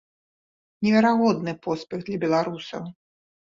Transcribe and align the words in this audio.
Неверагодны 0.87 1.53
поспех 1.67 2.01
для 2.09 2.17
беларусаў. 2.25 2.83